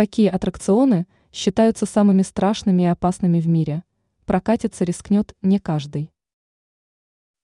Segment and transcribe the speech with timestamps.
[0.00, 3.84] Какие аттракционы считаются самыми страшными и опасными в мире?
[4.24, 6.10] Прокатиться рискнет не каждый.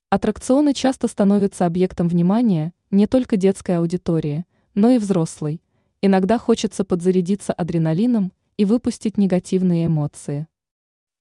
[0.08, 5.61] Аттракционы часто становятся объектом внимания не только детской аудитории, но и взрослой.
[6.00, 10.48] Иногда хочется подзарядиться адреналином и выпустить негативные эмоции.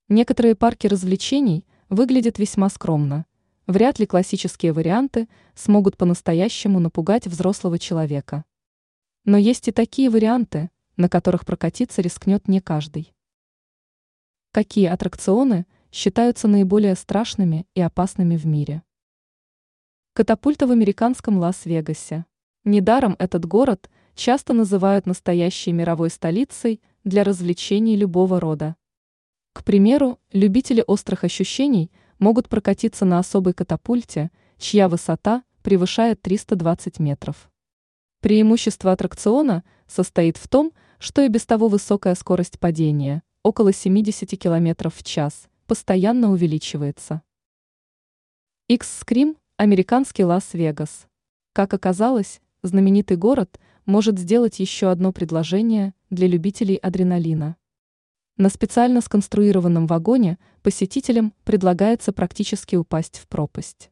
[0.08, 3.26] Некоторые парки развлечений выглядят весьма скромно.
[3.68, 8.46] Вряд ли классические варианты смогут по-настоящему напугать взрослого человека.
[9.26, 13.13] Но есть и такие варианты, на которых прокатиться рискнет не каждый.
[14.52, 18.84] Какие аттракционы считаются наиболее страшными и опасными в мире?
[20.13, 22.26] Катапульта в американском Лас-Вегасе.
[22.63, 28.77] Недаром этот город часто называют настоящей мировой столицей для развлечений любого рода.
[29.52, 37.50] К примеру, любители острых ощущений могут прокатиться на особой катапульте, чья высота превышает 320 метров.
[38.22, 40.84] Преимущество аттракциона состоит в том, что
[41.22, 47.22] и без того высокая скорость падения, около 70 км в час, постоянно увеличивается.
[48.67, 51.08] X-Scream– американский Лас-Вегас.
[51.53, 57.58] Как оказалось, знаменитый город может сделать еще одно предложение для любителей адреналина.
[58.38, 63.92] На специально сконструированном вагоне посетителям предлагается практически упасть в пропасть.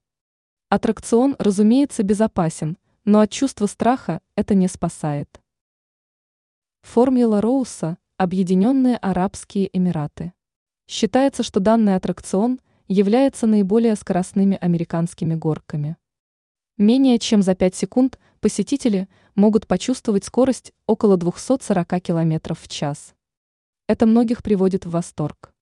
[0.70, 5.43] Аттракцион, разумеется, безопасен, но от чувства страха это не спасает.
[6.84, 10.34] Формула Роуса– Объединенные Арабские Эмираты.
[10.86, 15.98] Считается, что данный аттракцион является наиболее скоростными американскими горками.
[16.78, 23.16] Менее чем за 5 секунд посетители могут почувствовать скорость около 240 км в час.
[23.88, 25.53] Это многих приводит в восторг.